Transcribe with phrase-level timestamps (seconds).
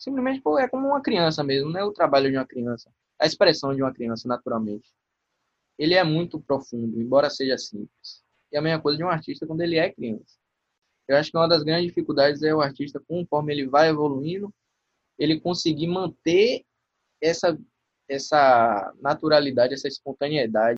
[0.00, 3.26] simplesmente pô, é como uma criança mesmo, não é o trabalho de uma criança, a
[3.26, 4.88] expressão de uma criança, naturalmente.
[5.78, 8.22] Ele é muito profundo, embora seja simples.
[8.50, 10.38] E a mesma coisa de um artista quando ele é criança.
[11.06, 14.52] Eu acho que uma das grandes dificuldades é o artista, conforme ele vai evoluindo,
[15.18, 16.64] ele conseguir manter
[17.22, 17.58] essa,
[18.08, 20.76] essa naturalidade, essa espontaneidade.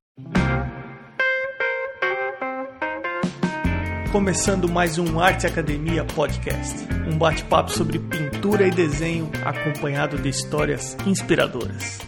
[4.10, 6.76] Começando mais um Arte Academia Podcast,
[7.10, 8.31] um bate-papo sobre pintura
[8.66, 12.00] e desenho acompanhado de histórias inspiradoras.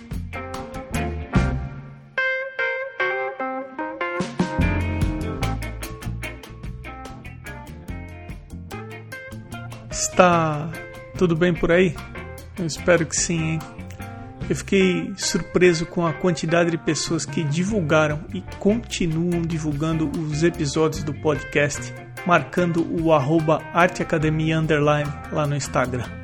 [9.89, 10.71] Está
[11.17, 11.95] tudo bem por aí?
[12.59, 13.59] Eu espero que sim, hein?
[14.51, 21.05] Eu fiquei surpreso com a quantidade de pessoas que divulgaram e continuam divulgando os episódios
[21.05, 21.95] do podcast,
[22.27, 23.63] marcando o arroba
[24.53, 26.24] underline lá no Instagram.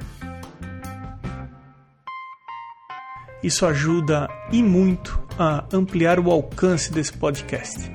[3.43, 7.91] Isso ajuda e muito a ampliar o alcance desse podcast,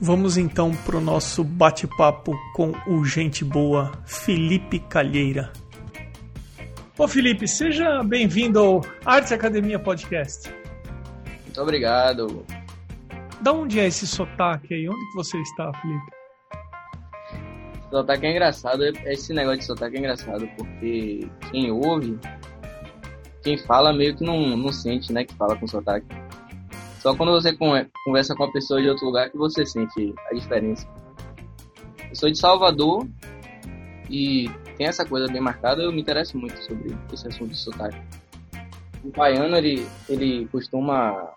[0.00, 5.52] Vamos então para o nosso bate-papo com o gente boa Felipe Calheira.
[6.98, 10.59] Ô Felipe, seja bem-vindo ao Arte Academia Podcast.
[11.50, 12.46] Muito obrigado.
[13.40, 14.88] Da onde é esse sotaque aí?
[14.88, 16.06] Onde que você está, Felipe?
[17.90, 22.16] Sotaque é engraçado, esse negócio de sotaque é engraçado, porque quem ouve
[23.42, 26.06] quem fala meio que não, não sente, né, que fala com sotaque.
[27.00, 30.86] Só quando você conversa com uma pessoa de outro lugar que você sente a diferença.
[32.08, 33.08] Eu sou de Salvador
[34.08, 38.00] e tem essa coisa bem marcada, eu me interesso muito sobre esse assunto de sotaque.
[39.04, 41.32] O baiano, ele, ele costuma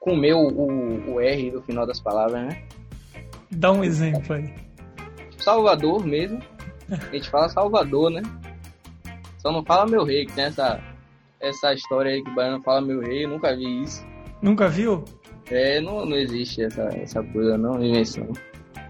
[0.00, 2.62] comer o, o, o R no final das palavras, né?
[3.50, 4.52] Dá um exemplo aí.
[5.38, 6.40] Salvador mesmo.
[6.90, 8.22] A gente fala Salvador, né?
[9.38, 10.80] Só não fala meu rei, que tem essa,
[11.40, 14.04] essa história aí que o baiano fala meu rei, eu nunca vi isso.
[14.40, 15.04] Nunca viu?
[15.50, 18.28] É, não, não existe essa, essa coisa, não, invenção.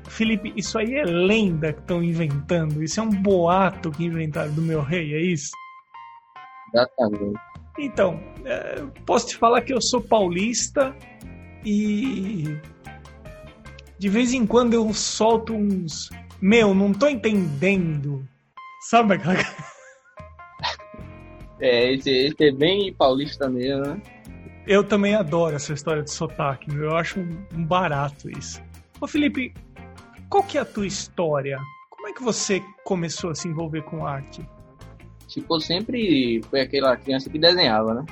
[0.09, 2.83] Felipe, isso aí é lenda que estão inventando.
[2.83, 5.53] Isso é um boato que inventaram do meu rei, é isso?
[6.73, 7.41] Exatamente.
[7.79, 10.95] Então, é, posso te falar que eu sou paulista
[11.65, 12.57] e
[13.99, 16.11] de vez em quando eu solto uns.
[16.41, 18.27] Meu, não tô entendendo.
[18.91, 19.37] Sabe aquela.
[21.61, 24.03] É, esse, esse é bem paulista mesmo, né?
[24.67, 28.61] Eu também adoro essa história de sotaque, eu acho um barato isso.
[29.01, 29.55] Ô Felipe,
[30.29, 31.61] qual que é a tua história?
[31.89, 34.45] Como é que você começou a se envolver com arte?
[35.41, 38.07] Eu sempre foi aquela criança que desenhava, né?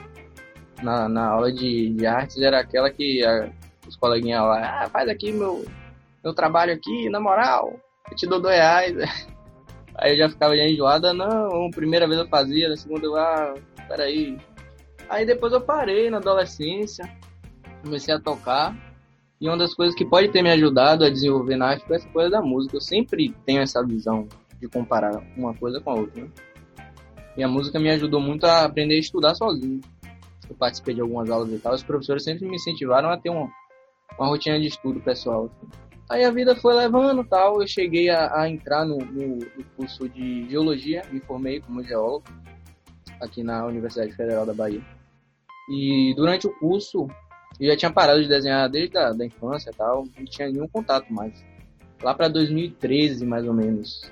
[0.83, 3.51] Na, na aula de, de artes era aquela que a,
[3.87, 5.65] os coleguinhas lá, ah, faz aqui meu,
[6.25, 7.79] meu trabalho aqui, na moral,
[8.11, 8.97] eu te dou dois reais.
[9.97, 13.55] Aí eu já ficava já enjoada, não, primeira vez eu fazia, na segunda eu, ah,
[13.87, 14.39] peraí.
[15.09, 17.05] Aí depois eu parei na adolescência,
[17.83, 18.75] comecei a tocar.
[19.41, 22.09] E uma das coisas que pode ter me ajudado a desenvolver na arte foi essa
[22.11, 22.77] coisa da música.
[22.77, 24.29] Eu sempre tenho essa visão
[24.61, 26.23] de comparar uma coisa com a outra.
[26.23, 26.31] Né?
[27.37, 29.81] E a música me ajudou muito a aprender a estudar sozinho.
[30.49, 31.75] Eu participei de algumas aulas e tal.
[31.75, 33.49] Os professores sempre me incentivaram a ter uma,
[34.19, 35.47] uma rotina de estudo pessoal.
[35.47, 35.69] Assim.
[36.11, 37.61] Aí a vida foi levando tal.
[37.61, 42.25] Eu cheguei a, a entrar no, no, no, curso de geologia, me formei como geólogo
[43.21, 44.83] aqui na Universidade Federal da Bahia.
[45.71, 47.07] E durante o curso
[47.61, 51.13] eu já tinha parado de desenhar desde a da infância tal, não tinha nenhum contato
[51.13, 51.45] mais.
[52.03, 54.11] Lá para 2013, mais ou menos,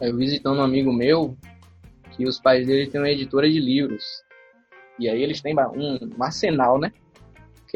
[0.00, 1.36] eu visitando um amigo meu,
[2.16, 4.04] que os pais dele têm uma editora de livros.
[4.98, 6.92] E aí eles têm um arsenal, né?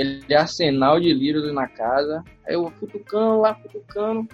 [0.00, 2.24] aquele arsenal de livros na casa.
[2.46, 4.26] Aí eu futucando lá, futucando.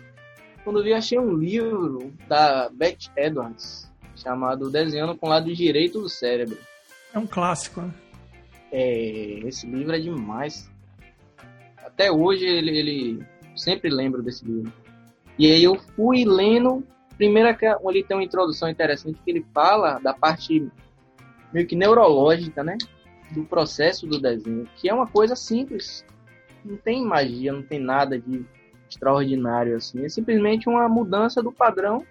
[0.62, 6.00] Quando eu vi, achei um livro da Beth Edwards, chamado Desenhando com o Lado Direito
[6.00, 6.58] do Cérebro.
[7.12, 7.90] É um clássico, né?
[8.72, 10.70] É, esse livro é demais.
[11.78, 14.72] Até hoje ele, ele sempre lembro desse livro.
[15.38, 16.84] E aí eu fui lendo.
[17.16, 17.48] Primeiro,
[17.88, 20.70] ele tem uma introdução interessante que ele fala da parte
[21.52, 22.76] meio que neurológica, né?
[23.30, 26.04] Do processo do desenho, que é uma coisa simples.
[26.64, 28.44] Não tem magia, não tem nada de
[28.88, 30.04] extraordinário assim.
[30.04, 32.04] É simplesmente uma mudança do padrão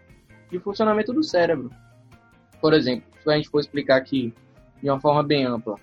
[0.49, 1.69] de funcionamento do cérebro.
[2.59, 4.33] Por exemplo, se a gente for explicar aqui
[4.81, 5.75] de uma forma bem ampla,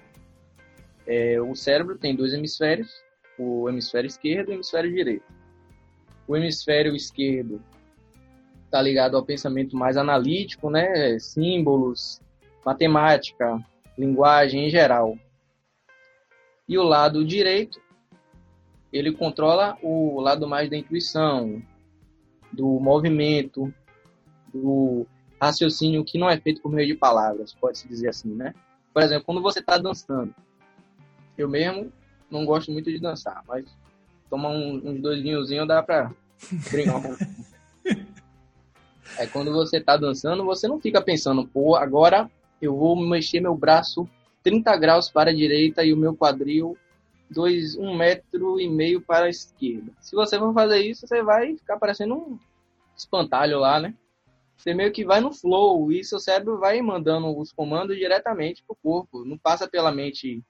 [1.07, 3.03] é, o cérebro tem dois hemisférios,
[3.39, 5.25] o hemisfério esquerdo e o hemisfério direito.
[6.27, 7.61] O hemisfério esquerdo
[8.73, 11.19] está ligado ao pensamento mais analítico, né?
[11.19, 12.23] Símbolos,
[12.65, 13.63] matemática,
[13.99, 15.19] linguagem em geral.
[16.67, 17.79] E o lado direito,
[18.91, 21.63] ele controla o lado mais da intuição,
[22.51, 23.73] do movimento,
[24.55, 25.07] do
[25.39, 28.55] raciocínio que não é feito por meio de palavras, pode-se dizer assim, né?
[28.95, 30.35] Por exemplo, quando você está dançando,
[31.37, 31.93] eu mesmo
[32.31, 33.67] não gosto muito de dançar, mas
[34.31, 36.11] tomar um, uns dois vinhozinhos dá pra
[36.71, 37.19] brincar um pouco.
[39.19, 42.31] É quando você tá dançando, você não fica pensando, pô, agora
[42.61, 44.09] eu vou mexer meu braço
[44.43, 46.77] 30 graus para a direita e o meu quadril
[47.33, 49.91] dois, um metro e meio para a esquerda.
[50.01, 52.39] Se você for fazer isso, você vai ficar parecendo um
[52.97, 53.95] espantalho lá, né?
[54.57, 58.77] Você meio que vai no flow e seu cérebro vai mandando os comandos diretamente pro
[58.81, 60.43] corpo, não passa pela mente,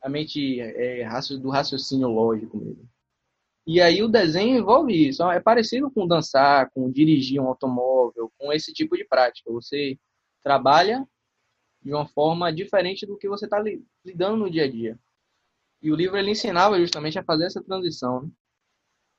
[0.00, 1.08] a mente é,
[1.40, 2.88] do raciocínio lógico mesmo.
[3.66, 5.22] E aí o desenho envolve isso.
[5.30, 9.50] É parecido com dançar, com dirigir um automóvel, com esse tipo de prática.
[9.50, 9.98] Você
[10.42, 11.06] trabalha
[11.82, 13.62] de uma forma diferente do que você está
[14.04, 14.98] lidando no dia a dia.
[15.82, 18.30] E o livro ele ensinava justamente a fazer essa transição, né?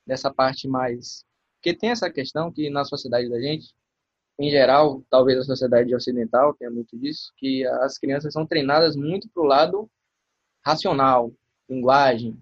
[0.05, 1.23] dessa parte mais.
[1.55, 3.73] Porque tem essa questão que na sociedade da gente,
[4.39, 9.29] em geral, talvez a sociedade ocidental tenha muito disso, que as crianças são treinadas muito
[9.29, 9.89] para o lado
[10.63, 11.31] racional,
[11.69, 12.39] linguagem,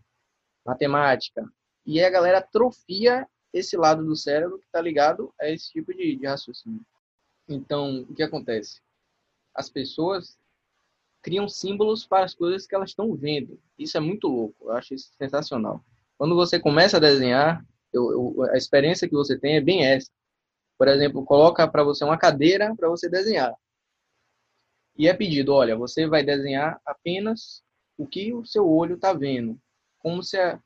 [0.65, 1.45] matemática,
[1.85, 6.15] e a galera atrofia esse lado do cérebro que está ligado a esse tipo de,
[6.15, 6.81] de raciocínio.
[7.47, 8.81] Então, o que acontece?
[9.53, 10.37] As pessoas
[11.21, 13.59] criam símbolos para as coisas que elas estão vendo.
[13.77, 15.83] Isso é muito louco, eu acho isso sensacional.
[16.17, 20.09] Quando você começa a desenhar, eu, eu, a experiência que você tem é bem essa.
[20.77, 23.53] Por exemplo, coloca para você uma cadeira para você desenhar.
[24.97, 27.63] E é pedido, olha, você vai desenhar apenas
[27.97, 29.59] o que o seu olho está vendo.
[29.99, 30.61] Como se a,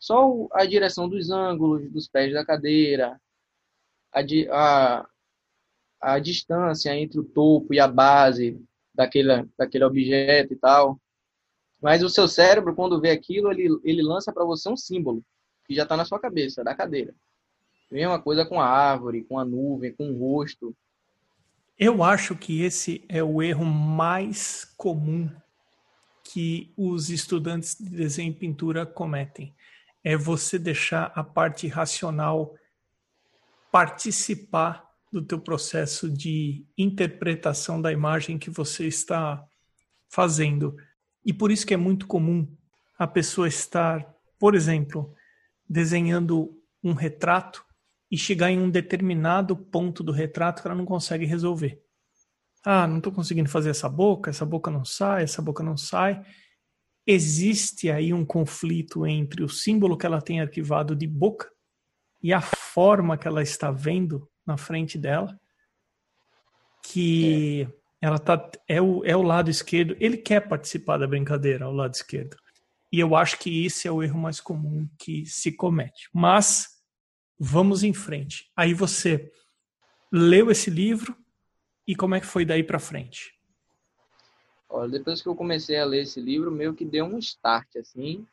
[0.00, 3.20] só a direção dos ângulos dos pés da cadeira,
[4.10, 4.20] a,
[4.50, 5.06] a,
[6.00, 8.58] a distância entre o topo e a base
[8.94, 10.98] daquele, daquele objeto e tal.
[11.82, 15.22] Mas o seu cérebro, quando vê aquilo, ele, ele lança para você um símbolo
[15.66, 17.14] que já está na sua cabeça, da cadeira.
[17.90, 20.74] Mesma coisa com a árvore, com a nuvem, com o rosto.
[21.78, 25.30] Eu acho que esse é o erro mais comum
[26.24, 29.52] que os estudantes de desenho e pintura cometem
[30.02, 32.54] é você deixar a parte racional
[33.70, 39.44] participar do teu processo de interpretação da imagem que você está
[40.08, 40.76] fazendo.
[41.24, 42.48] E por isso que é muito comum
[42.98, 44.06] a pessoa estar,
[44.38, 45.14] por exemplo,
[45.68, 47.64] desenhando um retrato
[48.10, 51.80] e chegar em um determinado ponto do retrato que ela não consegue resolver.
[52.64, 56.24] Ah, não estou conseguindo fazer essa boca, essa boca não sai, essa boca não sai
[57.10, 61.50] existe aí um conflito entre o símbolo que ela tem arquivado de boca
[62.22, 65.38] e a forma que ela está vendo na frente dela,
[66.84, 67.62] que
[68.00, 68.06] é.
[68.06, 71.94] ela tá é o, é o lado esquerdo, ele quer participar da brincadeira ao lado
[71.94, 72.36] esquerdo.
[72.92, 76.08] E eu acho que esse é o erro mais comum que se comete.
[76.12, 76.80] Mas
[77.38, 78.50] vamos em frente.
[78.56, 79.32] Aí você
[80.12, 81.16] leu esse livro
[81.86, 83.32] e como é que foi daí para frente?
[84.72, 88.24] Olha, depois que eu comecei a ler esse livro, meio que deu um start, assim.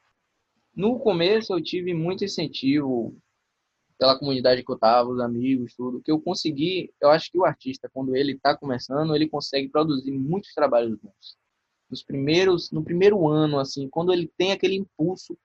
[0.76, 3.18] No começo eu tive muito incentivo
[3.98, 7.44] pela comunidade que eu tava, os amigos, tudo, que eu consegui, eu acho que o
[7.44, 11.36] artista, quando ele está começando, ele consegue produzir muitos trabalhos bons.
[11.90, 15.36] Nos primeiros, no primeiro ano, assim, quando ele tem aquele impulso,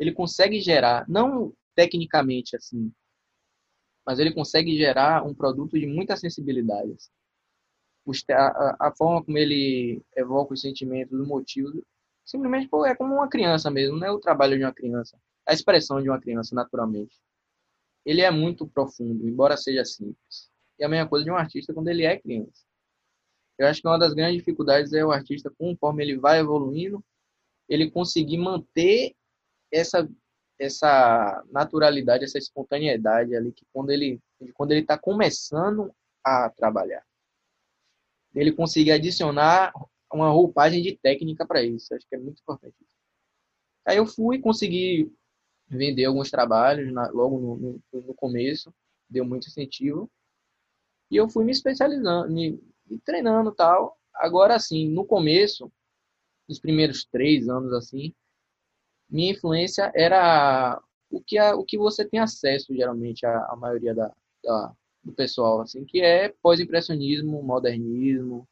[0.00, 2.92] ele consegue gerar, não tecnicamente, assim,
[4.04, 6.90] mas ele consegue gerar um produto de muita sensibilidade.
[6.90, 7.23] Assim
[8.78, 11.82] a, forma como ele evoca os sentimentos, os motivos,
[12.24, 15.52] simplesmente pô, é como uma criança mesmo, não é o trabalho de uma criança, a
[15.52, 17.18] expressão de uma criança, naturalmente.
[18.04, 20.50] Ele é muito profundo, embora seja simples.
[20.78, 22.62] E a mesma coisa de um artista quando ele é criança.
[23.58, 27.02] Eu acho que uma das grandes dificuldades é o artista, conforme ele vai evoluindo,
[27.68, 29.14] ele conseguir manter
[29.72, 30.08] essa
[30.56, 34.20] essa naturalidade, essa espontaneidade ali que quando ele
[34.54, 35.92] quando ele está começando
[36.22, 37.04] a trabalhar
[38.34, 39.72] ele conseguir adicionar
[40.12, 41.94] uma roupagem de técnica para isso.
[41.94, 42.74] Acho que é muito importante.
[43.86, 45.12] Aí eu fui conseguir
[45.68, 48.72] vender alguns trabalhos na, logo no, no, no, começo,
[49.08, 50.10] deu muito incentivo.
[51.10, 53.98] E eu fui me especializando, me, me treinando tal.
[54.14, 55.70] Agora, assim, no começo,
[56.48, 58.14] nos primeiros três anos, assim,
[59.08, 63.94] minha influência era o que, a, o que você tem acesso, geralmente, a, a maioria
[63.94, 64.12] da,
[64.42, 64.74] da,
[65.04, 68.48] do pessoal, assim, que é pós-impressionismo, modernismo,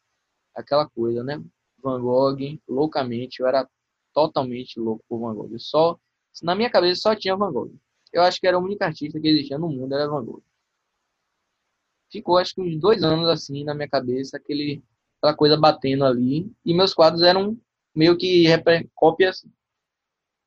[0.55, 1.43] aquela coisa, né?
[1.83, 3.69] Van Gogh, loucamente, eu era
[4.13, 5.59] totalmente louco por Van Gogh.
[5.59, 5.99] Só,
[6.43, 7.75] na minha cabeça só tinha Van Gogh.
[8.13, 10.43] Eu acho que era o único artista que existia no mundo, era Van Gogh.
[12.11, 14.85] Ficou, acho que uns dois anos, assim, na minha cabeça, aquele,
[15.19, 16.53] aquela coisa batendo ali.
[16.65, 17.59] E meus quadros eram
[17.95, 18.45] meio que
[18.95, 19.45] cópias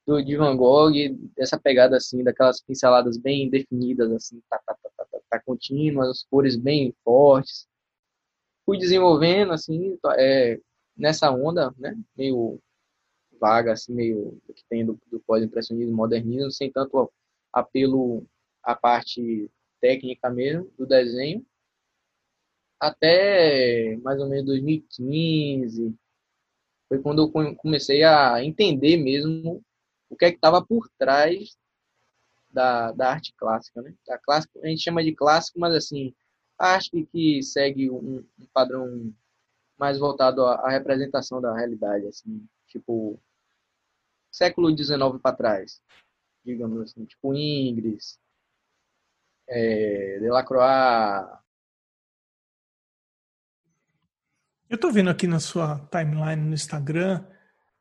[0.05, 0.93] do, de Van Gogh,
[1.37, 4.89] essa pegada, assim, daquelas pinceladas bem definidas, assim, tá, tá, tá,
[5.39, 7.67] tá, contínuas, as cores bem fortes.
[8.65, 10.59] Fui desenvolvendo, assim, é,
[10.97, 12.59] nessa onda, né, meio
[13.39, 17.11] vaga, assim, meio que tem do, do pós-impressionismo modernismo, sem tanto
[17.53, 18.25] apelo
[18.63, 19.49] à parte
[19.79, 21.45] técnica mesmo do desenho.
[22.79, 25.95] Até mais ou menos 2015,
[26.87, 29.63] foi quando eu comecei a entender mesmo
[30.09, 31.55] o que é que estava por trás
[32.55, 33.93] da, da arte clássica, né?
[34.09, 36.15] A clássica a gente chama de clássico, mas assim,
[36.57, 39.13] a arte que segue um, um padrão
[39.77, 43.19] mais voltado à, à, representação da realidade, assim, tipo
[44.31, 45.81] século XIX para trás,
[46.45, 48.17] digamos assim, tipo Ingres,
[49.49, 51.37] é, Delacroix.
[54.69, 57.25] Eu estou vendo aqui na sua timeline no Instagram,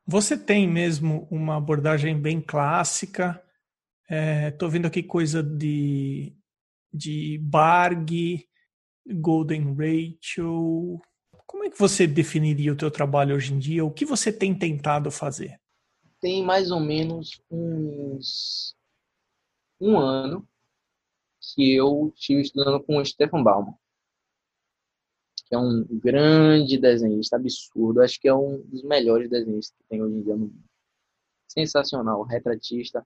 [0.05, 3.41] você tem mesmo uma abordagem bem clássica.
[4.09, 6.35] Estou é, vendo aqui coisa de,
[6.93, 8.47] de Barg,
[9.07, 11.01] Golden Rachel.
[11.45, 13.85] Como é que você definiria o teu trabalho hoje em dia?
[13.85, 15.59] O que você tem tentado fazer?
[16.25, 18.75] tem mais ou menos uns
[19.79, 20.47] um ano
[21.39, 23.75] que eu estive estudando com o Stefan Bauman,
[25.45, 28.01] que é um grande desenhista, absurdo.
[28.01, 30.63] Acho que é um dos melhores desenhistas que tem hoje em dia no mundo.
[31.47, 33.05] Sensacional, retratista,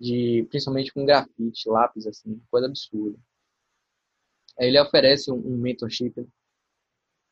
[0.00, 3.18] de, principalmente com grafite, lápis, assim, coisa absurda.
[4.58, 6.26] Ele oferece um, um mentorship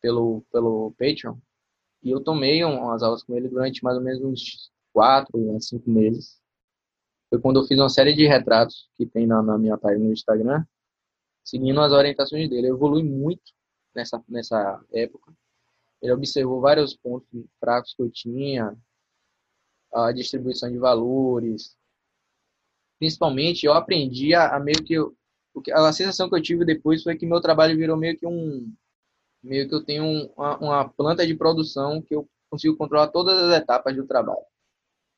[0.00, 1.37] pelo, pelo Patreon,
[2.02, 5.90] e eu tomei umas aulas com ele durante mais ou menos uns quatro a cinco
[5.90, 6.40] meses.
[7.28, 10.12] Foi quando eu fiz uma série de retratos que tem na, na minha página no
[10.12, 10.64] Instagram,
[11.44, 12.68] seguindo as orientações dele.
[12.68, 13.52] Eu evolui muito
[13.94, 15.32] nessa, nessa época.
[16.00, 18.76] Ele observou vários pontos fracos que eu tinha,
[19.92, 21.76] a distribuição de valores.
[22.99, 25.15] Principalmente, eu aprendi a, a meio que eu,
[25.73, 28.73] a sensação que eu tive depois foi que meu trabalho virou meio que um
[29.43, 30.05] meio que eu tenho
[30.37, 34.45] uma, uma planta de produção que eu consigo controlar todas as etapas do trabalho.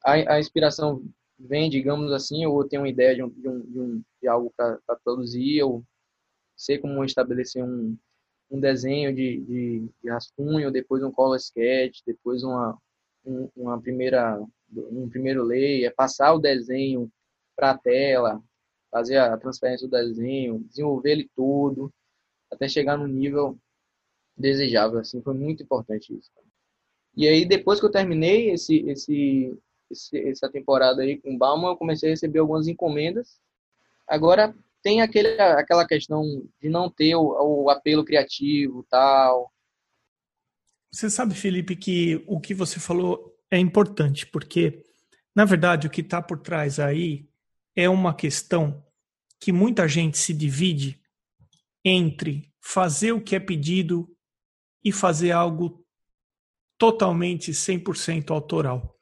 [0.05, 1.03] A, a inspiração
[1.39, 4.29] vem, digamos assim, ou eu tenho uma ideia de, um, de, um, de, um, de
[4.29, 5.85] algo para produzir, eu
[6.57, 7.97] sei como estabelecer um,
[8.51, 12.77] um desenho de, de, de rascunho, depois um color sketch, depois uma,
[13.25, 14.41] um, uma primeira,
[14.73, 17.11] um primeiro layer, passar o desenho
[17.59, 18.41] para a tela,
[18.89, 21.93] fazer a transferência do desenho, desenvolver ele todo,
[22.49, 23.59] até chegar no nível
[24.37, 26.31] desejável, assim, foi muito importante isso.
[27.17, 29.59] E aí, depois que eu terminei esse, esse,
[29.91, 33.41] esse, essa temporada aí com o Bauman, eu comecei a receber algumas encomendas.
[34.07, 36.23] Agora tem aquele, aquela questão
[36.63, 39.53] de não ter o, o apelo criativo tal.
[40.93, 44.85] Você sabe, Felipe, que o que você falou é importante, porque,
[45.35, 47.29] na verdade, o que está por trás aí
[47.79, 48.85] é uma questão
[49.39, 51.01] que muita gente se divide
[51.85, 54.13] entre fazer o que é pedido
[54.85, 55.87] e fazer algo
[56.77, 58.99] totalmente 100% autoral.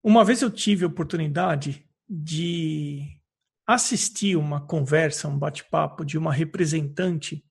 [0.00, 3.20] Uma vez eu tive a oportunidade de
[3.66, 7.44] assistir uma conversa, um bate-papo de uma representante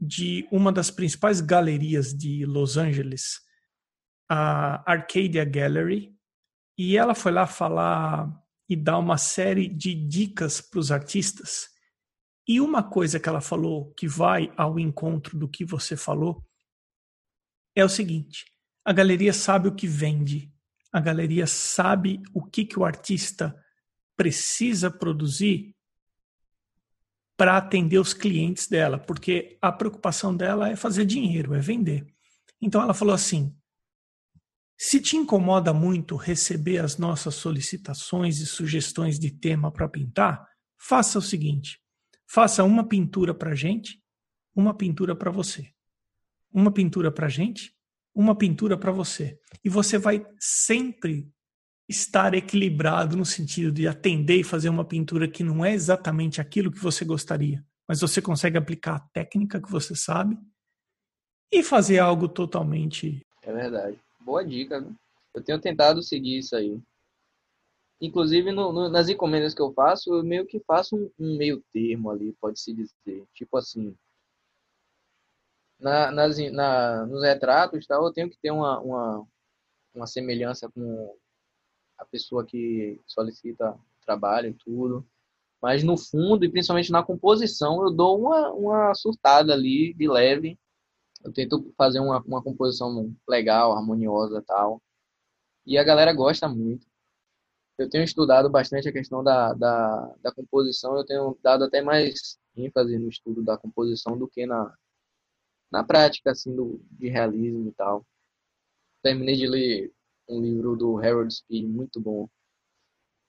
[0.00, 3.40] de uma das principais galerias de Los Angeles,
[4.28, 6.16] a Arcadia Gallery,
[6.78, 8.32] e ela foi lá falar
[8.68, 11.68] e dar uma série de dicas para os artistas.
[12.46, 16.44] E uma coisa que ela falou que vai ao encontro do que você falou
[17.74, 18.46] é o seguinte:
[18.84, 20.52] a galeria sabe o que vende,
[20.92, 23.56] a galeria sabe o que, que o artista
[24.16, 25.74] precisa produzir
[27.36, 32.06] para atender os clientes dela, porque a preocupação dela é fazer dinheiro, é vender.
[32.60, 33.56] Então ela falou assim:
[34.80, 40.46] se te incomoda muito receber as nossas solicitações e sugestões de tema para pintar,
[40.78, 41.80] faça o seguinte:
[42.28, 44.00] faça uma pintura para gente,
[44.54, 45.68] uma pintura para você.
[46.52, 47.74] Uma pintura para gente,
[48.14, 49.36] uma pintura para você.
[49.64, 51.28] E você vai sempre
[51.88, 56.70] estar equilibrado no sentido de atender e fazer uma pintura que não é exatamente aquilo
[56.70, 60.38] que você gostaria, mas você consegue aplicar a técnica que você sabe
[61.50, 63.26] e fazer algo totalmente.
[63.42, 63.98] É verdade.
[64.28, 64.94] Boa dica, viu?
[65.32, 66.78] Eu tenho tentado seguir isso aí.
[67.98, 71.64] Inclusive, no, no, nas encomendas que eu faço, eu meio que faço um, um meio
[71.72, 73.26] termo ali, pode-se dizer.
[73.32, 73.96] Tipo assim,
[75.80, 79.26] na, nas, na, nos retratos tal, eu tenho que ter uma, uma,
[79.94, 81.16] uma semelhança com
[81.96, 85.08] a pessoa que solicita trabalho e tudo.
[85.58, 90.58] Mas no fundo, e principalmente na composição, eu dou uma, uma surtada ali, de leve.
[91.28, 94.82] Eu tento fazer uma, uma composição legal, harmoniosa tal.
[95.66, 96.86] E a galera gosta muito
[97.78, 102.36] eu tenho estudado bastante a questão da, da, da composição, eu tenho dado até mais
[102.56, 104.74] ênfase no estudo da composição do que na,
[105.70, 108.04] na prática, assim, do, de realismo e tal.
[109.00, 109.92] Terminei de ler
[110.28, 112.28] um livro do Harold Speed, muito bom.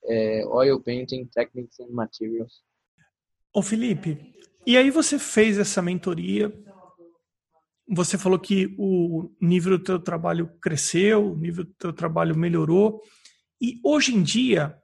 [0.02, 2.64] É Oil Painting, Techniques and Materials.
[3.54, 4.34] Ô Felipe,
[4.66, 6.52] e aí você fez essa mentoria,
[7.90, 13.02] você falou que o nível do teu trabalho cresceu, o nível do teu trabalho melhorou,
[13.60, 14.78] e hoje em dia,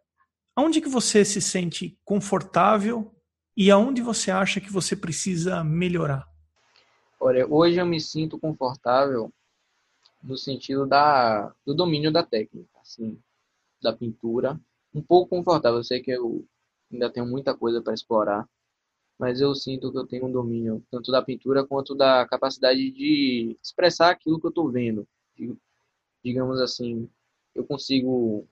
[0.57, 3.15] aonde que você se sente confortável
[3.57, 6.27] e aonde você acha que você precisa melhorar?
[7.21, 9.33] Olha, hoje eu me sinto confortável
[10.23, 13.19] no sentido da, do domínio da técnica, assim,
[13.81, 14.61] da pintura.
[14.93, 16.45] Um pouco confortável, eu sei que eu
[16.93, 18.49] ainda tenho muita coisa para explorar,
[19.19, 23.57] mas eu sinto que eu tenho um domínio tanto da pintura quanto da capacidade de
[23.63, 25.09] expressar aquilo que eu estou vendo.
[26.23, 27.09] Digamos assim,
[27.55, 28.47] eu consigo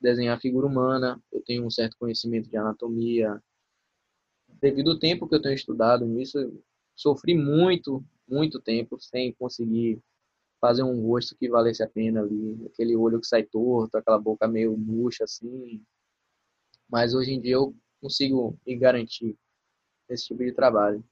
[0.00, 3.42] desenhar figura humana, eu tenho um certo conhecimento de anatomia.
[4.60, 6.38] Devido ao tempo que eu tenho estudado nisso,
[6.94, 10.00] sofri muito, muito tempo sem conseguir
[10.58, 14.48] fazer um rosto que valesse a pena ali, aquele olho que sai torto, aquela boca
[14.48, 15.84] meio murcha assim.
[16.88, 19.36] Mas hoje em dia eu consigo me garantir
[20.08, 21.04] esse tipo de trabalho.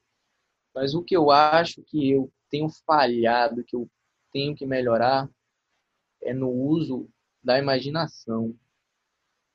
[0.75, 3.89] Mas o que eu acho que eu tenho falhado, que eu
[4.33, 5.29] tenho que melhorar,
[6.23, 7.09] é no uso
[7.43, 8.57] da imaginação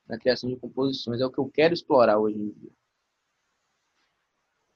[0.09, 1.21] na criação de composições.
[1.21, 2.71] É o que eu quero explorar hoje em dia.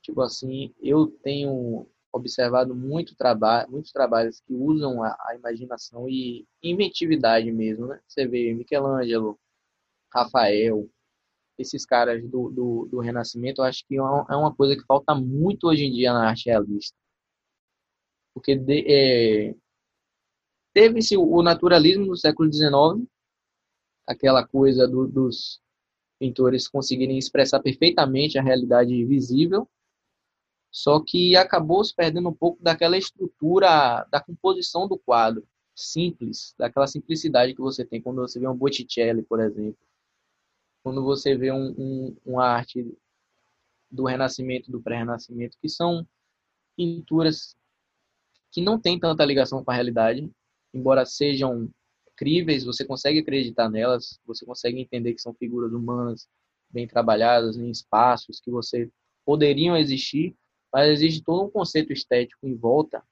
[0.03, 6.45] Tipo assim, eu tenho observado muito trabalho, muitos trabalhos que usam a, a, imaginação e
[6.61, 7.99] inventividade mesmo, né?
[8.07, 9.39] Você vê Michelangelo,
[10.13, 10.87] Rafael,
[11.63, 14.85] esses caras do, do, do Renascimento, eu acho que é uma, é uma, coisa que
[14.85, 16.95] falta muito hoje em dia na arte realista.
[18.33, 19.55] Porque é,
[20.73, 23.07] teve-se o naturalismo no século XIX,
[24.07, 25.61] aquela coisa do, dos
[26.19, 29.67] pintores conseguirem expressar perfeitamente a realidade visível,
[30.71, 36.87] só que acabou se perdendo um pouco daquela estrutura da composição do quadro, simples, daquela
[36.87, 39.77] simplicidade que você tem quando você vê um Botticelli, por exemplo.
[40.83, 42.85] Quando você vê um, um, uma arte
[43.89, 46.05] do Renascimento, do Pré-Renascimento, que são
[46.75, 47.55] pinturas
[48.51, 50.29] que não têm tanta ligação com a realidade,
[50.73, 51.69] embora sejam
[52.15, 56.27] críveis, você consegue acreditar nelas, você consegue entender que são figuras humanas
[56.69, 58.91] bem trabalhadas em espaços que você
[59.25, 60.35] poderiam existir,
[60.71, 63.03] mas existe todo um conceito estético em volta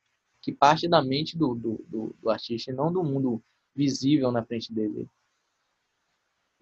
[0.41, 3.41] que parte da mente do, do, do, do artista e não do mundo
[3.75, 5.07] visível na frente dele.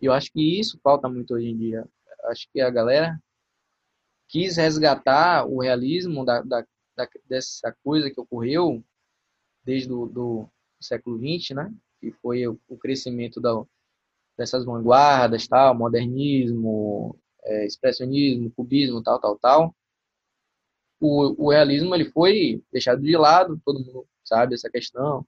[0.02, 1.88] E eu acho que isso falta muito hoje em dia.
[2.26, 3.20] Acho que a galera
[4.28, 8.84] quis resgatar o realismo da, da, da dessa coisa que ocorreu
[9.64, 11.74] desde o do século XX, né?
[12.00, 13.52] que foi o, crescimento da,
[14.38, 19.76] dessas vanguardas, tal, modernismo, é, expressionismo, cubismo, tal, tal, tal.
[21.00, 25.26] O, o realismo ele foi deixado de lado, todo mundo sabe essa questão.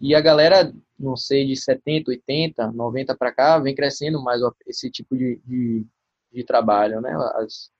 [0.00, 4.90] E a galera, não sei, de 70, 80, 90 para cá, vem crescendo mais esse
[4.90, 5.86] tipo de, de,
[6.32, 7.12] de trabalho, né?
[7.36, 7.70] As,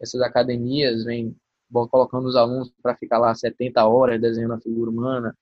[0.00, 1.36] essas academias vêm
[1.90, 5.36] colocando os alunos para ficar lá 70 horas desenhando a figura humana.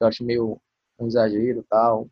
[0.00, 0.60] Eu acho meio
[0.98, 2.08] um exagero tal.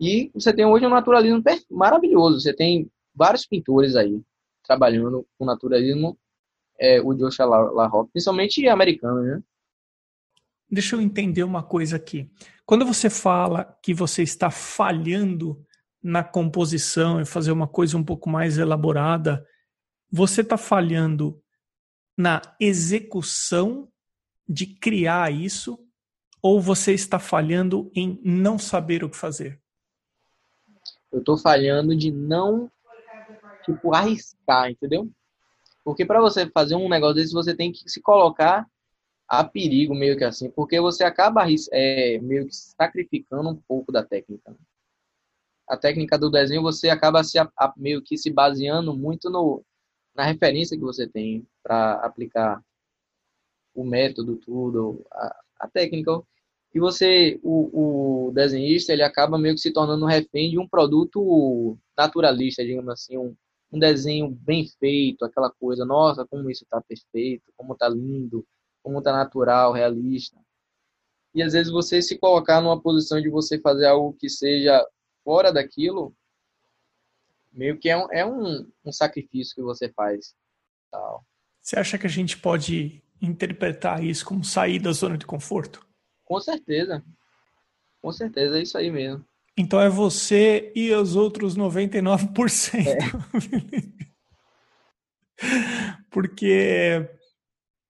[0.00, 2.40] E você tem hoje um naturalismo maravilhoso.
[2.40, 4.22] Você tem vários pintores aí
[4.62, 6.18] trabalhando com naturalismo,
[6.78, 9.42] é, o Joshua LaRocque, principalmente americano, né?
[10.70, 12.30] Deixa eu entender uma coisa aqui.
[12.66, 15.64] Quando você fala que você está falhando
[16.02, 19.46] na composição e fazer uma coisa um pouco mais elaborada,
[20.10, 21.42] você está falhando
[22.16, 23.88] na execução
[24.46, 25.78] de criar isso
[26.42, 29.60] ou você está falhando em não saber o que fazer?
[31.10, 32.70] Eu estou falhando de não,
[33.64, 35.10] tipo, arriscar, entendeu?
[35.84, 38.66] Porque para você fazer um negócio desse, você tem que se colocar
[39.28, 44.02] a perigo, meio que assim, porque você acaba é, meio que sacrificando um pouco da
[44.02, 44.50] técnica.
[44.50, 44.56] Né?
[45.68, 49.62] A técnica do desenho, você acaba se, a, meio que se baseando muito no,
[50.14, 52.62] na referência que você tem para aplicar
[53.74, 56.22] o método, tudo, a, a técnica.
[56.74, 61.78] E você, o, o desenhista, ele acaba meio que se tornando refém de um produto
[61.96, 63.36] naturalista, digamos assim, um,
[63.70, 68.46] um desenho bem feito, aquela coisa, nossa, como isso está perfeito, como está lindo,
[68.88, 70.34] como está natural, realista.
[71.34, 74.82] E às vezes você se colocar numa posição de você fazer algo que seja
[75.22, 76.16] fora daquilo,
[77.52, 80.34] meio que é um, é um, um sacrifício que você faz.
[80.90, 81.22] Tal.
[81.60, 85.86] Você acha que a gente pode interpretar isso como sair da zona de conforto?
[86.24, 87.04] Com certeza.
[88.00, 89.22] Com certeza, é isso aí mesmo.
[89.54, 92.86] Então é você e os outros 99%.
[92.86, 92.96] É.
[96.10, 97.17] Porque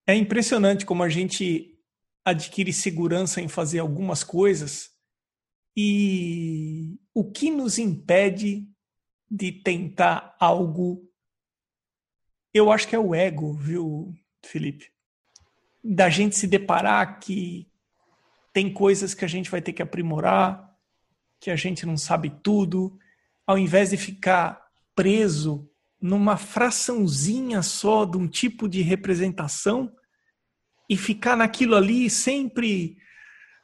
[0.09, 1.79] é impressionante como a gente
[2.25, 4.89] adquire segurança em fazer algumas coisas
[5.77, 8.67] e o que nos impede
[9.31, 11.07] de tentar algo.
[12.55, 14.91] Eu acho que é o ego, viu, Felipe?
[15.85, 17.71] Da gente se deparar que
[18.51, 20.75] tem coisas que a gente vai ter que aprimorar,
[21.39, 22.99] que a gente não sabe tudo,
[23.47, 29.95] ao invés de ficar preso numa fraçãozinha só de um tipo de representação
[30.89, 32.97] e ficar naquilo ali sempre,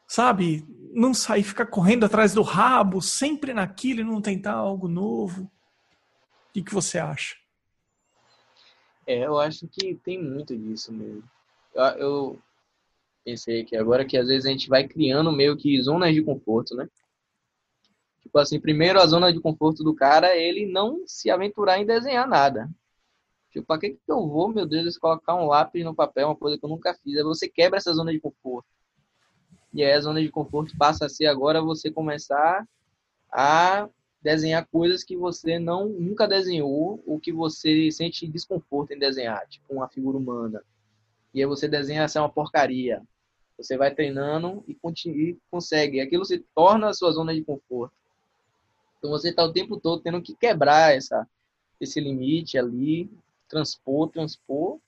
[0.07, 5.45] sabe, não sair, ficar correndo atrás do rabo, sempre naquilo e não tentar algo novo.
[5.45, 7.35] O que, que você acha?
[9.07, 11.23] É, eu acho que tem muito disso mesmo.
[11.99, 12.39] Eu,
[13.25, 16.77] pensei aqui agora que às vezes a gente vai criando meio que zonas de conforto,
[16.77, 16.89] né?
[18.23, 21.87] Tipo assim, primeiro a zona de conforto do cara é ele não se aventurar em
[21.87, 22.71] desenhar nada.
[23.55, 26.59] Tipo, pra que, que eu vou, meu Deus, colocar um lápis no papel, uma coisa
[26.59, 27.17] que eu nunca fiz?
[27.17, 28.67] Aí você quebra essa zona de conforto.
[29.73, 32.67] E aí a zona de conforto passa a ser agora você começar
[33.31, 33.89] a
[34.21, 39.73] desenhar coisas que você não nunca desenhou, ou que você sente desconforto em desenhar, tipo
[39.73, 40.61] uma figura humana.
[41.33, 43.03] E aí você desenha essa é uma porcaria.
[43.57, 44.77] Você vai treinando e,
[45.13, 46.01] e consegue.
[46.01, 47.95] Aquilo se torna a sua zona de conforto.
[48.99, 51.25] Então você está o tempo todo tendo que quebrar essa,
[51.81, 53.09] esse limite ali,
[53.55, 54.81] transpor, transpor.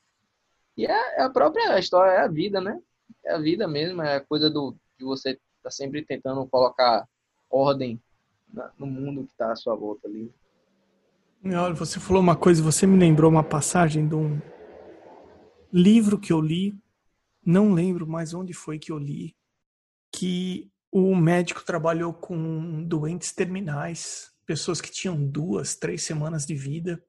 [0.76, 2.80] E é, é a própria história, é a vida, né?
[3.24, 7.06] É a vida mesmo, é a coisa do de você tá sempre tentando colocar
[7.50, 8.00] ordem
[8.78, 10.32] no mundo que está à sua volta ali.
[11.44, 14.40] Olha, você falou uma coisa, você me lembrou uma passagem de um
[15.70, 16.74] livro que eu li,
[17.44, 19.36] não lembro mais onde foi que eu li,
[20.10, 27.02] que o médico trabalhou com doentes terminais, pessoas que tinham duas, três semanas de vida,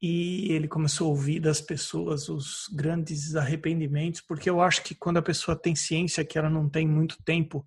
[0.00, 5.16] e ele começou a ouvir das pessoas os grandes arrependimentos, porque eu acho que quando
[5.16, 7.66] a pessoa tem ciência que ela não tem muito tempo,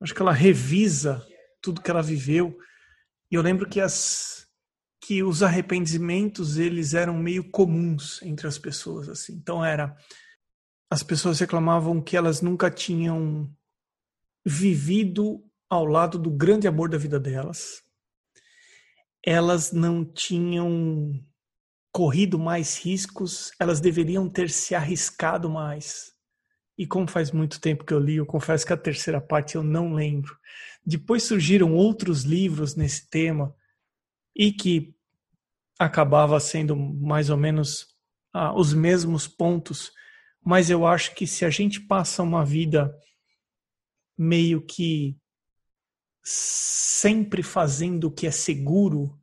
[0.00, 1.24] acho que ela revisa
[1.60, 2.56] tudo que ela viveu.
[3.30, 4.46] E eu lembro que as
[5.02, 9.34] que os arrependimentos eles eram meio comuns entre as pessoas assim.
[9.34, 9.96] Então era
[10.90, 13.48] as pessoas reclamavam que elas nunca tinham
[14.44, 17.85] vivido ao lado do grande amor da vida delas
[19.24, 21.12] elas não tinham
[21.92, 26.12] corrido mais riscos, elas deveriam ter se arriscado mais.
[26.78, 29.62] E como faz muito tempo que eu li, eu confesso que a terceira parte eu
[29.62, 30.36] não lembro.
[30.84, 33.54] Depois surgiram outros livros nesse tema
[34.36, 34.94] e que
[35.78, 37.86] acabava sendo mais ou menos
[38.32, 39.90] ah, os mesmos pontos,
[40.44, 42.94] mas eu acho que se a gente passa uma vida
[44.16, 45.16] meio que
[46.28, 49.16] sempre fazendo o que é seguro,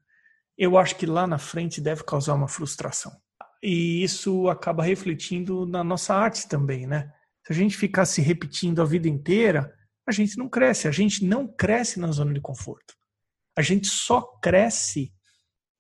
[0.57, 3.11] eu acho que lá na frente deve causar uma frustração.
[3.61, 7.11] E isso acaba refletindo na nossa arte também, né?
[7.45, 9.73] Se a gente ficar se repetindo a vida inteira,
[10.07, 10.87] a gente não cresce.
[10.87, 12.93] A gente não cresce na zona de conforto.
[13.53, 15.13] A gente só cresce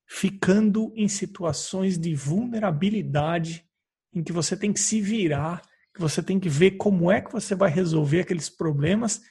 [0.05, 3.65] ficando em situações de vulnerabilidade
[4.13, 5.61] em que você tem que se virar,
[5.95, 9.21] que você tem que ver como é que você vai resolver aqueles problemas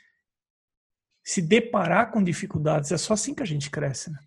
[1.22, 2.90] se deparar com dificuldades.
[2.92, 4.18] É só assim que a gente cresce, né?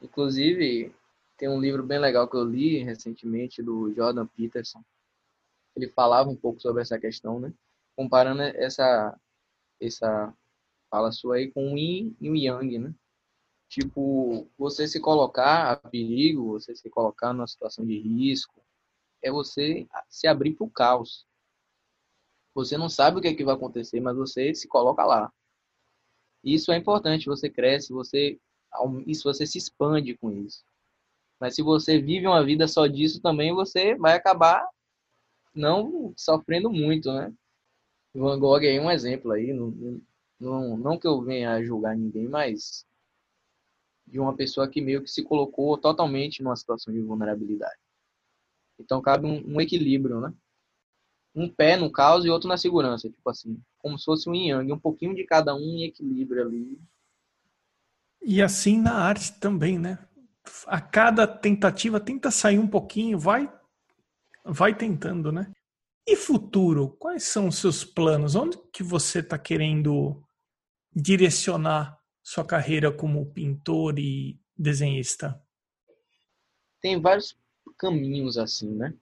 [0.00, 0.94] Inclusive,
[1.36, 4.82] tem um livro bem legal que eu li recentemente do Jordan Peterson.
[5.74, 7.52] Ele falava um pouco sobre essa questão, né?
[7.96, 9.18] Comparando essa
[9.80, 10.32] essa
[10.90, 12.94] fala sua aí com o Yin e o Yang, né?
[13.68, 18.64] Tipo, você se colocar a perigo, você se colocar numa situação de risco,
[19.20, 21.26] é você se abrir para o caos.
[22.54, 25.32] Você não sabe o que, é que vai acontecer, mas você se coloca lá.
[26.44, 28.38] Isso é importante, você cresce, você
[29.06, 30.64] isso você se expande com isso.
[31.40, 34.66] Mas se você vive uma vida só disso também, você vai acabar
[35.54, 37.32] não sofrendo muito, né?
[38.14, 40.00] Van Gogh é um exemplo aí, não,
[40.38, 42.84] não, não que eu venha julgar ninguém, mas
[44.06, 47.78] de uma pessoa que meio que se colocou totalmente numa situação de vulnerabilidade.
[48.78, 50.32] Então cabe um, um equilíbrio, né?
[51.34, 54.72] Um pé no caos e outro na segurança, tipo assim, como se fosse um yang,
[54.72, 56.80] um pouquinho de cada um em equilíbrio ali.
[58.22, 59.98] E assim na arte também, né?
[60.66, 63.52] A cada tentativa tenta sair um pouquinho, vai
[64.44, 65.50] vai tentando, né?
[66.06, 68.34] E futuro, quais são os seus planos?
[68.34, 70.22] Onde que você está querendo
[70.94, 75.42] direcionar sua carreira como pintor e desenhista?
[76.80, 77.38] Tem vários
[77.78, 78.94] caminhos assim, né?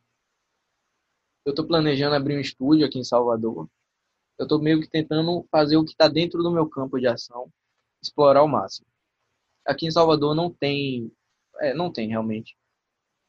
[1.45, 3.69] Eu estou planejando abrir um estúdio aqui em Salvador.
[4.39, 7.51] Eu estou meio que tentando fazer o que está dentro do meu campo de ação,
[8.03, 8.87] explorar ao máximo.
[9.67, 11.13] Aqui em Salvador não tem,
[11.61, 12.57] é, não tem realmente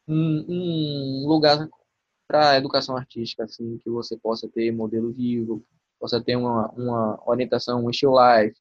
[0.07, 1.69] um, um lugar
[2.27, 5.63] para educação artística, assim, que você possa ter modelo vivo,
[5.99, 8.59] possa ter uma, uma orientação, um still life,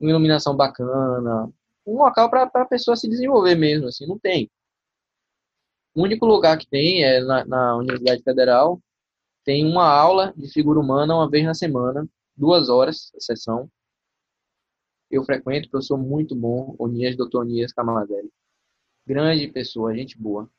[0.00, 1.50] uma iluminação bacana,
[1.86, 4.50] um local para a pessoa se desenvolver mesmo, assim, não tem.
[5.94, 8.80] O único lugar que tem é na, na Universidade Federal,
[9.44, 13.70] tem uma aula de figura humana uma vez na semana, duas horas a sessão.
[15.10, 18.32] Eu frequento, professor muito bom, Onias, doutor Onias Camaladelli.
[19.06, 20.50] Grande pessoa, gente boa.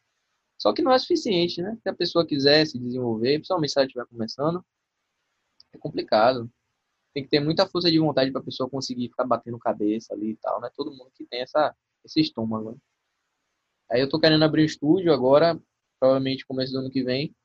[0.57, 1.77] Só que não é suficiente, né?
[1.81, 4.63] Se a pessoa quiser se desenvolver, principalmente se ela estiver começando,
[5.73, 6.49] é complicado.
[7.13, 10.31] Tem que ter muita força de vontade para a pessoa conseguir ficar batendo cabeça ali
[10.31, 10.69] e tal, né?
[10.75, 12.71] Todo mundo que tem essa, esse estômago.
[12.71, 12.77] Né?
[13.91, 15.59] Aí eu tô querendo abrir um estúdio agora,
[15.99, 17.35] provavelmente começo do ano que vem,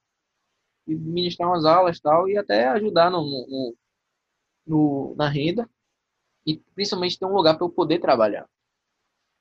[0.90, 3.76] e ministrar umas aulas e tal, e até ajudar no, no,
[4.66, 5.68] no, na renda,
[6.46, 8.48] e principalmente ter um lugar para eu poder trabalhar.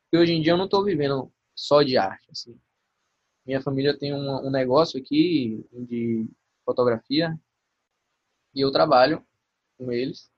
[0.04, 2.60] Porque hoje em dia eu não estou vivendo só de arte, assim.
[3.46, 6.28] Minha família tem um, um negócio aqui de
[6.66, 7.40] fotografia
[8.54, 9.26] e eu trabalho
[9.78, 10.30] com eles.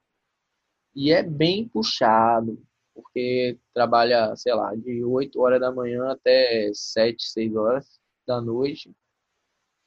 [0.95, 2.61] E é bem puxado,
[2.93, 8.93] porque trabalha, sei lá, de 8 horas da manhã até 7, 6 horas da noite.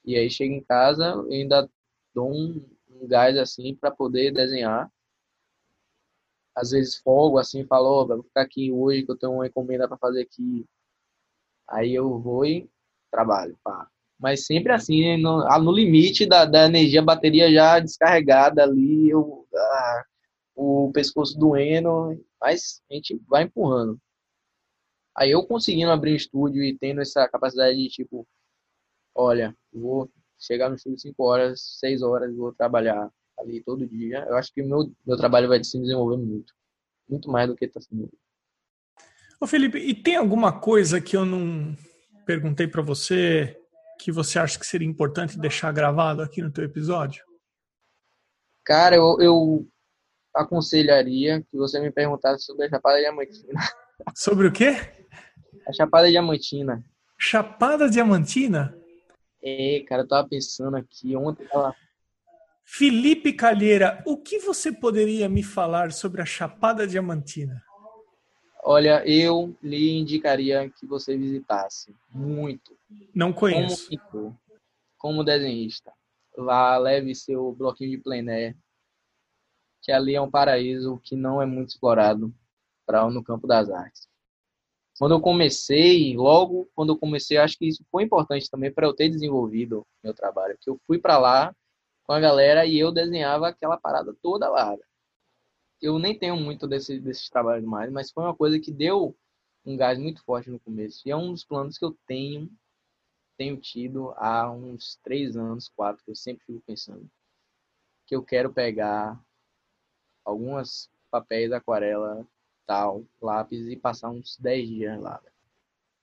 [0.04, 1.68] E aí chega em casa, eu ainda
[2.14, 4.90] dou um, um gás assim para poder desenhar.
[6.54, 9.88] Às vezes folgo assim, falo, oh, vou ficar aqui hoje que eu tenho uma encomenda
[9.88, 10.64] para fazer aqui.
[11.68, 12.68] Aí eu vou e
[13.10, 13.88] trabalho, pá.
[14.18, 19.10] Mas sempre assim, no, ah, no limite da, da energia, a bateria já descarregada ali,
[19.10, 20.04] eu, ah,
[20.54, 24.00] o pescoço doendo, mas a gente vai empurrando.
[25.16, 28.26] Aí eu conseguindo abrir um estúdio e tendo essa capacidade de tipo,
[29.14, 34.24] olha, vou chegar no estúdio 5 horas, 6 horas, vou trabalhar ali todo dia.
[34.28, 36.52] Eu acho que o meu, meu trabalho vai se desenvolver muito.
[37.08, 38.10] Muito mais do que está sendo.
[39.40, 41.76] Ô Felipe, e tem alguma coisa que eu não
[42.24, 43.58] perguntei para você
[44.00, 47.24] que você acha que seria importante deixar gravado aqui no teu episódio?
[48.64, 49.68] Cara, eu, eu
[50.34, 53.60] aconselharia que você me perguntasse sobre a Chapada Diamantina.
[54.14, 54.76] Sobre o quê?
[55.68, 56.84] A Chapada Diamantina.
[57.18, 58.76] Chapada Diamantina?
[59.44, 61.46] É, cara, eu tava pensando aqui ontem.
[61.52, 61.76] Ela...
[62.64, 67.62] Felipe Calheira, o que você poderia me falar sobre a Chapada Diamantina?
[68.62, 72.74] Olha, eu lhe indicaria que você visitasse muito.
[73.14, 73.90] Não conheço.
[73.90, 74.36] Como pintor,
[74.96, 75.92] como desenhista.
[76.34, 78.56] Lá leve seu bloquinho de plein air,
[79.82, 82.34] que ali é um paraíso que não é muito explorado
[82.86, 84.08] para no campo das artes.
[84.98, 88.94] Quando eu comecei, logo quando eu comecei, acho que isso foi importante também para eu
[88.94, 91.54] ter desenvolvido meu trabalho, que eu fui para lá
[92.04, 94.76] com a galera e eu desenhava aquela parada toda lá
[95.84, 99.16] eu nem tenho muito desse, desses trabalhos mais, mas foi uma coisa que deu
[99.64, 101.02] um gás muito forte no começo.
[101.06, 102.50] E é um dos planos que eu tenho,
[103.36, 107.08] tenho tido há uns três anos, quatro, que eu sempre fico pensando.
[108.06, 109.20] Que eu quero pegar
[110.24, 112.26] algumas papéis, aquarela,
[112.66, 115.20] tal, lápis e passar uns dez dias lá.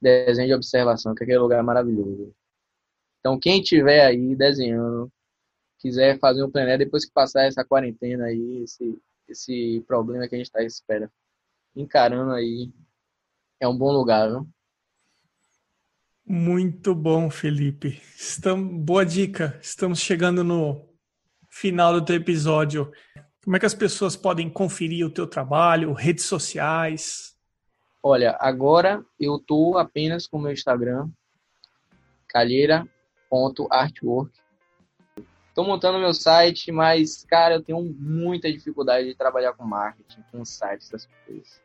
[0.02, 2.34] Desenho de observação, que aquele lugar é maravilhoso.
[3.20, 5.12] Então, quem tiver aí desenhando,
[5.80, 9.00] quiser fazer um plenário depois que passar essa quarentena aí, esse
[9.32, 11.12] esse problema que a gente está espera
[11.76, 12.72] encarando aí
[13.60, 14.48] é um bom lugar, viu?
[16.26, 18.02] Muito bom, Felipe.
[18.16, 19.58] Estamos, boa dica.
[19.62, 20.90] Estamos chegando no
[21.50, 22.92] final do teu episódio.
[23.44, 27.36] Como é que as pessoas podem conferir o teu trabalho, redes sociais?
[28.04, 31.10] Olha, agora eu tô apenas com o meu Instagram,
[32.28, 34.32] calheira.artwork.
[35.50, 40.46] Estou montando meu site, mas, cara, eu tenho muita dificuldade de trabalhar com marketing, com
[40.46, 41.60] sites, essas coisas.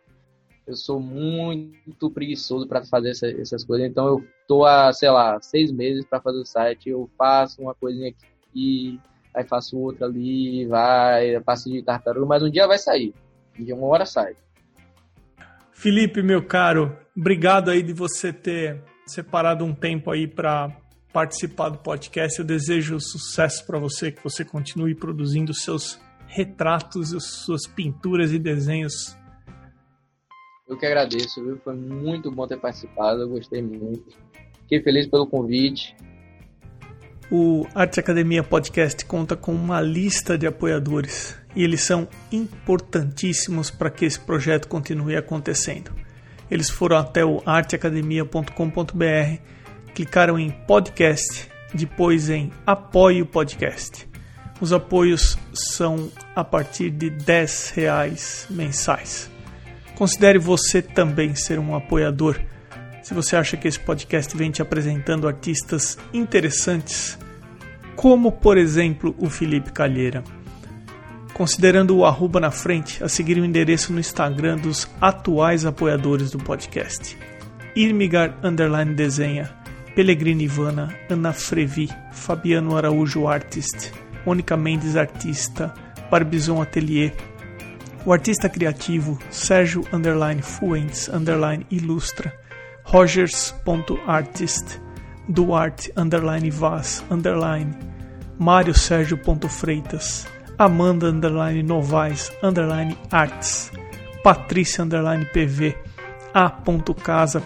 [0.67, 5.39] Eu sou muito preguiçoso para fazer essa, essas coisas, então eu tô há, sei lá,
[5.43, 6.89] seis meses para fazer o site.
[6.89, 8.99] Eu faço uma coisinha aqui,
[9.37, 13.13] aí faço outra ali, vai, passo de tartaruga, mas um dia vai sair.
[13.59, 14.35] De uma hora sai.
[15.73, 20.75] Felipe, meu caro, obrigado aí de você ter separado um tempo aí para
[21.13, 22.39] participar do podcast.
[22.39, 27.11] Eu desejo sucesso para você, que você continue produzindo seus retratos,
[27.45, 29.17] suas pinturas e desenhos.
[30.67, 31.59] Eu que agradeço, viu?
[31.59, 34.17] Foi muito bom ter participado, eu gostei muito.
[34.63, 35.95] Fiquei feliz pelo convite.
[37.31, 43.91] O Arte Academia Podcast conta com uma lista de apoiadores e eles são importantíssimos para
[43.91, 45.91] que esse projeto continue acontecendo.
[46.49, 49.41] Eles foram até o arteacademia.com.br,
[49.93, 54.09] clicaram em podcast, depois em apoie o podcast.
[54.61, 59.29] Os apoios são a partir de 10 reais mensais.
[59.97, 62.39] Considere você também ser um apoiador
[63.07, 67.17] se você acha que esse podcast vem te apresentando artistas interessantes,
[67.95, 70.25] como por exemplo o Felipe Calheira.
[71.33, 76.39] Considerando o arroba na frente, a seguir o endereço no Instagram dos atuais apoiadores do
[76.39, 77.17] podcast.
[77.77, 79.55] Irmigar Underline Desenha,
[79.95, 83.93] Pellegrini Ivana, Ana Frevi, Fabiano Araújo Artist,
[84.27, 85.73] Mônica Mendes Artista,
[86.11, 87.15] Barbizon Atelier,
[88.05, 92.35] o artista criativo Sérgio Underline Fuentes Underline Ilustra,
[92.89, 94.81] rogers.artist,
[95.29, 97.77] duarte underline vaz underline,
[98.39, 98.73] Mário
[100.57, 103.73] Amanda underline Novaes underline arts,
[104.23, 105.77] Patrícia underline pv,
[106.33, 107.43] a.casa.a1,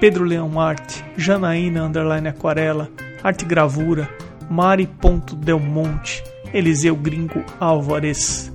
[0.00, 2.88] Pedro Leão Arte, Janaína underline aquarela,
[3.24, 4.08] arte gravura,
[4.48, 8.52] Mari.delmonte, Eliseu Gringo Álvares.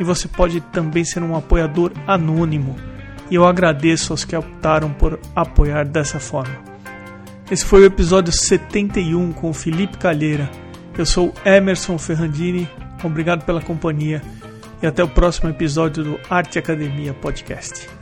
[0.00, 2.95] E você pode também ser um apoiador anônimo
[3.30, 6.56] e eu agradeço aos que optaram por apoiar dessa forma.
[7.50, 10.50] Esse foi o episódio 71 com Felipe Calheira.
[10.96, 12.68] Eu sou Emerson Ferrandini,
[13.04, 14.22] obrigado pela companhia
[14.82, 17.95] e até o próximo episódio do Arte Academia Podcast.